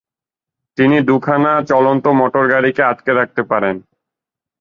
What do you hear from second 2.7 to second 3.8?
আটকে রাখতে পারতেন।